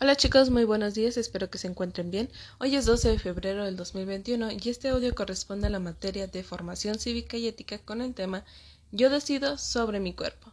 Hola 0.00 0.14
chicos, 0.14 0.48
muy 0.50 0.62
buenos 0.62 0.94
días, 0.94 1.16
espero 1.16 1.50
que 1.50 1.58
se 1.58 1.66
encuentren 1.66 2.12
bien. 2.12 2.30
Hoy 2.60 2.76
es 2.76 2.86
12 2.86 3.08
de 3.08 3.18
febrero 3.18 3.64
del 3.64 3.76
2021 3.76 4.52
y 4.52 4.68
este 4.68 4.90
audio 4.90 5.12
corresponde 5.12 5.66
a 5.66 5.70
la 5.70 5.80
materia 5.80 6.28
de 6.28 6.44
formación 6.44 7.00
cívica 7.00 7.36
y 7.36 7.48
ética 7.48 7.78
con 7.78 8.00
el 8.00 8.14
tema 8.14 8.44
Yo 8.92 9.10
decido 9.10 9.58
sobre 9.58 9.98
mi 9.98 10.14
cuerpo. 10.14 10.52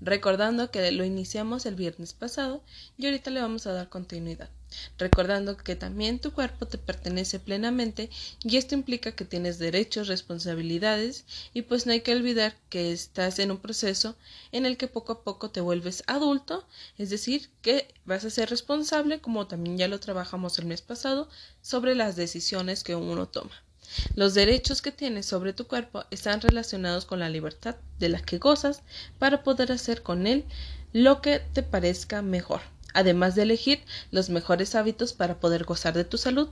Recordando 0.00 0.70
que 0.70 0.90
lo 0.92 1.04
iniciamos 1.04 1.66
el 1.66 1.74
viernes 1.74 2.12
pasado 2.12 2.62
y 2.96 3.06
ahorita 3.06 3.30
le 3.30 3.40
vamos 3.40 3.66
a 3.66 3.72
dar 3.72 3.88
continuidad 3.88 4.50
recordando 4.98 5.56
que 5.56 5.76
también 5.76 6.18
tu 6.18 6.32
cuerpo 6.32 6.66
te 6.66 6.78
pertenece 6.78 7.38
plenamente 7.38 8.10
y 8.42 8.56
esto 8.56 8.74
implica 8.74 9.12
que 9.12 9.24
tienes 9.24 9.58
derechos, 9.58 10.08
responsabilidades 10.08 11.24
y 11.54 11.62
pues 11.62 11.86
no 11.86 11.92
hay 11.92 12.00
que 12.00 12.14
olvidar 12.14 12.56
que 12.68 12.92
estás 12.92 13.38
en 13.38 13.50
un 13.50 13.58
proceso 13.58 14.16
en 14.52 14.66
el 14.66 14.76
que 14.76 14.88
poco 14.88 15.12
a 15.12 15.22
poco 15.22 15.50
te 15.50 15.60
vuelves 15.60 16.02
adulto, 16.06 16.66
es 16.98 17.10
decir, 17.10 17.48
que 17.62 17.88
vas 18.04 18.24
a 18.24 18.30
ser 18.30 18.50
responsable, 18.50 19.20
como 19.20 19.46
también 19.46 19.78
ya 19.78 19.88
lo 19.88 20.00
trabajamos 20.00 20.58
el 20.58 20.66
mes 20.66 20.82
pasado, 20.82 21.28
sobre 21.62 21.94
las 21.94 22.16
decisiones 22.16 22.84
que 22.84 22.96
uno 22.96 23.28
toma. 23.28 23.65
Los 24.14 24.34
derechos 24.34 24.82
que 24.82 24.92
tienes 24.92 25.26
sobre 25.26 25.52
tu 25.52 25.66
cuerpo 25.66 26.04
están 26.10 26.40
relacionados 26.40 27.04
con 27.04 27.18
la 27.18 27.28
libertad 27.28 27.76
de 27.98 28.08
la 28.08 28.20
que 28.20 28.38
gozas 28.38 28.82
para 29.18 29.42
poder 29.42 29.72
hacer 29.72 30.02
con 30.02 30.26
él 30.26 30.44
lo 30.92 31.20
que 31.20 31.40
te 31.40 31.62
parezca 31.62 32.22
mejor 32.22 32.60
además 32.96 33.34
de 33.34 33.42
elegir 33.42 33.80
los 34.10 34.30
mejores 34.30 34.74
hábitos 34.74 35.12
para 35.12 35.38
poder 35.38 35.64
gozar 35.64 35.92
de 35.92 36.04
tu 36.04 36.16
salud. 36.16 36.48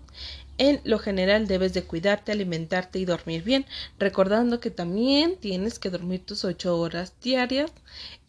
En 0.58 0.80
lo 0.84 0.98
general 0.98 1.46
debes 1.46 1.72
de 1.72 1.84
cuidarte, 1.84 2.32
alimentarte 2.32 2.98
y 2.98 3.06
dormir 3.06 3.42
bien, 3.42 3.64
recordando 3.98 4.60
que 4.60 4.70
también 4.70 5.36
tienes 5.36 5.78
que 5.78 5.88
dormir 5.88 6.24
tus 6.26 6.44
ocho 6.44 6.78
horas 6.78 7.14
diarias 7.22 7.72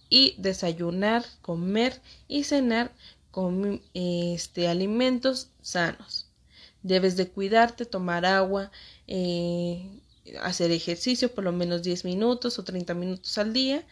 y 0.10 0.36
desayunar, 0.38 1.26
comer 1.42 2.00
y 2.30 2.46
cenar 2.46 2.94
con 3.32 3.82
este, 3.94 4.70
alimentos 4.70 5.50
sanos. 5.62 6.25
Debes 6.86 7.18
de 7.18 7.28
cuidarte, 7.28 7.86
tomar 7.86 8.28
agua, 8.28 8.70
eh, 9.08 9.90
hacer 10.44 10.70
ejercicio 10.70 11.34
por 11.34 11.44
lo 11.44 11.52
menos 11.52 11.82
10 11.82 12.06
minutos 12.06 12.60
o 12.60 12.64
30 12.64 12.94
minutos 12.94 13.36
al 13.40 13.54
día 13.54 13.84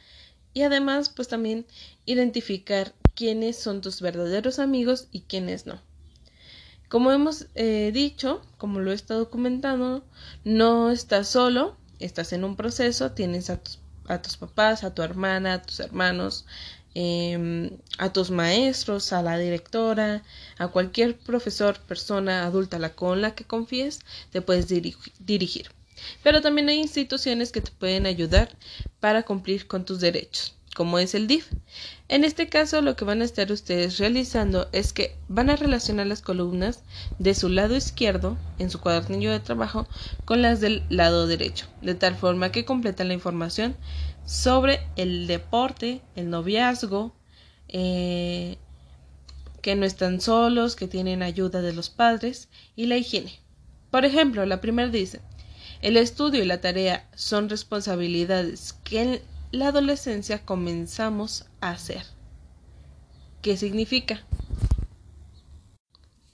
y 0.54 0.62
además 0.62 1.09
pues 1.09 1.28
también 1.28 1.66
identificar 2.06 2.94
quiénes 3.16 3.58
son 3.58 3.81
tus 3.81 4.00
verdaderos 4.00 4.59
amigos 4.59 5.08
y 5.12 5.22
quiénes 5.22 5.66
no. 5.66 5.81
Como 6.88 7.12
hemos 7.12 7.48
eh, 7.56 7.90
dicho, 7.92 8.44
como 8.59 8.80
lo 8.80 8.92
he 8.92 8.96
estado 8.96 9.31
comentando, 9.31 10.06
no 10.44 10.92
estás 10.92 11.28
solo, 11.30 11.75
estás 11.98 12.31
en 12.31 12.44
un 12.44 12.56
proceso, 12.56 13.14
tienes 13.14 13.50
a 13.50 13.58
tus, 13.58 13.80
a 14.08 14.22
tus 14.22 14.38
papás, 14.38 14.84
a 14.84 14.94
tu 14.94 15.02
hermana, 15.02 15.53
a 15.53 15.62
tus 15.64 15.80
hermanos, 15.80 16.46
em, 16.96 17.72
a 17.98 18.12
tus 18.14 18.32
maestros, 18.32 19.14
a 19.14 19.22
la 19.22 19.38
directora, 19.38 20.24
a 20.58 20.68
cualquier 20.68 21.18
profesor, 21.18 21.78
persona 21.80 22.46
adulta 22.46 22.78
con 22.94 23.22
la 23.22 23.36
que 23.36 23.46
confíes, 23.46 24.00
te 24.32 24.42
puedes 24.42 24.68
dirigir. 24.68 25.72
Pero 26.24 26.42
también 26.42 26.70
hay 26.70 26.80
instituciones 26.80 27.52
que 27.52 27.62
te 27.62 27.72
pueden 27.72 28.06
ayudar 28.06 28.50
para 29.00 29.24
cumplir 29.24 29.68
con 29.68 29.86
tus 29.86 30.00
derechos 30.00 30.56
como 30.74 31.00
es 31.00 31.16
el 31.16 31.28
DIF. 31.28 31.52
En 32.10 32.24
este 32.24 32.50
caso 32.50 32.82
lo 32.82 32.96
que 32.96 33.06
van 33.06 33.22
a 33.22 33.26
estar 33.26 33.52
ustedes 33.52 33.98
realizando 33.98 34.68
es 34.72 34.94
que 34.94 35.16
van 35.28 35.50
a 35.50 35.56
relacionar 35.56 36.08
las 36.08 36.22
columnas 36.22 36.84
de 37.20 37.34
su 37.34 37.50
lado 37.50 37.76
izquierdo 37.76 38.38
en 38.60 38.70
su 38.70 38.80
cuadernillo 38.80 39.32
de 39.32 39.40
trabajo 39.40 39.88
con 40.26 40.42
las 40.42 40.62
del 40.62 40.84
lado 40.90 41.28
derecho, 41.28 41.68
de 41.82 41.96
tal 41.96 42.16
forma 42.16 42.52
que 42.52 42.66
completan 42.66 43.08
la 43.08 43.14
información 43.14 43.76
sobre 44.26 44.80
el 44.96 45.28
deporte, 45.28 46.02
el 46.16 46.30
noviazgo, 46.30 47.16
eh, 47.68 48.58
que 49.62 49.76
no 49.76 49.86
están 49.86 50.22
solos, 50.22 50.76
que 50.76 50.88
tienen 50.88 51.24
ayuda 51.24 51.62
de 51.62 51.74
los 51.74 51.90
padres 51.90 52.50
y 52.76 52.86
la 52.86 52.98
higiene. 52.98 53.40
Por 53.92 54.06
ejemplo, 54.06 54.46
la 54.46 54.62
primera 54.62 54.90
dice, 54.90 55.22
el 55.82 55.98
estudio 55.98 56.44
y 56.44 56.46
la 56.46 56.62
tarea 56.62 57.10
son 57.16 57.50
responsabilidades 57.50 58.74
que 58.84 59.22
la 59.52 59.68
adolescencia 59.68 60.46
comenzamos 60.46 61.46
a 61.62 61.72
hacer. 61.72 62.06
¿Qué 63.42 63.58
significa? 63.58 64.26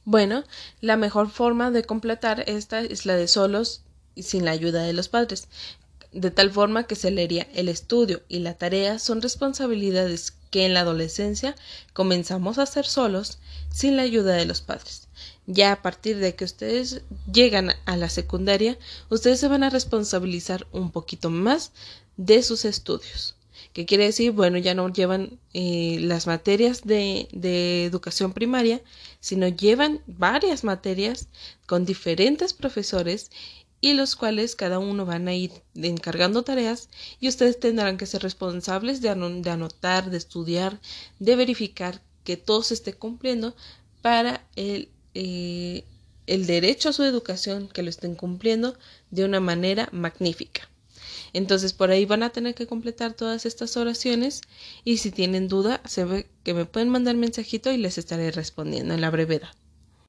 Bueno, 0.05 0.43
la 0.81 0.97
mejor 0.97 1.29
forma 1.29 1.69
de 1.69 1.83
completar 1.83 2.43
esta 2.47 2.81
es 2.81 3.05
la 3.05 3.15
de 3.15 3.27
solos 3.27 3.83
y 4.15 4.23
sin 4.23 4.45
la 4.45 4.51
ayuda 4.51 4.83
de 4.83 4.93
los 4.93 5.09
padres, 5.09 5.47
de 6.11 6.31
tal 6.31 6.51
forma 6.51 6.87
que 6.87 6.95
se 6.95 7.11
leería 7.11 7.47
el 7.53 7.69
estudio 7.69 8.23
y 8.27 8.39
la 8.39 8.55
tarea 8.55 8.99
son 8.99 9.21
responsabilidades 9.21 10.33
que 10.49 10.65
en 10.65 10.73
la 10.73 10.81
adolescencia 10.81 11.55
comenzamos 11.93 12.57
a 12.57 12.63
hacer 12.63 12.85
solos 12.85 13.39
sin 13.71 13.95
la 13.95 14.01
ayuda 14.01 14.33
de 14.33 14.45
los 14.45 14.61
padres. 14.61 15.07
Ya 15.45 15.71
a 15.71 15.81
partir 15.81 16.17
de 16.17 16.35
que 16.35 16.45
ustedes 16.45 17.01
llegan 17.31 17.71
a 17.85 17.97
la 17.97 18.09
secundaria, 18.09 18.77
ustedes 19.09 19.39
se 19.39 19.47
van 19.47 19.63
a 19.63 19.69
responsabilizar 19.69 20.67
un 20.71 20.91
poquito 20.91 21.29
más 21.29 21.71
de 22.17 22.41
sus 22.43 22.65
estudios. 22.65 23.35
¿Qué 23.73 23.85
quiere 23.85 24.05
decir? 24.05 24.31
Bueno, 24.31 24.57
ya 24.57 24.73
no 24.73 24.89
llevan 24.89 25.39
eh, 25.53 25.97
las 26.01 26.25
materias 26.25 26.81
de, 26.83 27.27
de 27.31 27.85
educación 27.85 28.33
primaria, 28.33 28.81
sino 29.19 29.47
llevan 29.47 30.01
varias 30.07 30.63
materias 30.63 31.27
con 31.67 31.85
diferentes 31.85 32.53
profesores 32.53 33.29
y 33.81 33.93
los 33.93 34.15
cuales 34.15 34.55
cada 34.55 34.79
uno 34.79 35.05
van 35.05 35.27
a 35.27 35.33
ir 35.33 35.51
encargando 35.75 36.43
tareas 36.43 36.89
y 37.19 37.27
ustedes 37.27 37.59
tendrán 37.59 37.97
que 37.97 38.05
ser 38.05 38.21
responsables 38.21 39.01
de, 39.01 39.09
anotar, 39.09 40.09
de 40.09 40.17
estudiar, 40.17 40.79
de 41.19 41.35
verificar 41.35 42.01
que 42.23 42.37
todo 42.37 42.63
se 42.63 42.73
esté 42.73 42.93
cumpliendo 42.93 43.55
para 44.01 44.45
el, 44.55 44.89
eh, 45.13 45.85
el 46.27 46.45
derecho 46.45 46.89
a 46.89 46.93
su 46.93 47.03
educación, 47.03 47.69
que 47.69 47.83
lo 47.83 47.89
estén 47.89 48.15
cumpliendo 48.15 48.77
de 49.11 49.25
una 49.25 49.39
manera 49.39 49.89
magnífica. 49.91 50.69
Entonces 51.33 51.73
por 51.73 51.91
ahí 51.91 52.05
van 52.05 52.23
a 52.23 52.31
tener 52.31 52.55
que 52.55 52.67
completar 52.67 53.13
todas 53.13 53.45
estas 53.45 53.77
oraciones 53.77 54.41
y 54.83 54.97
si 54.97 55.11
tienen 55.11 55.47
duda, 55.47 55.81
se 55.85 56.03
ve 56.03 56.27
que 56.43 56.53
me 56.53 56.65
pueden 56.65 56.89
mandar 56.89 57.15
mensajito 57.15 57.71
y 57.71 57.77
les 57.77 57.97
estaré 57.97 58.31
respondiendo 58.31 58.93
en 58.93 59.01
la 59.01 59.09
brevedad. 59.09 59.49